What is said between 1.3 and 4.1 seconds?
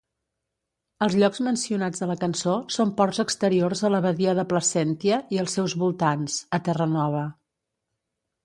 mencionats a la cançó són ports exteriors a la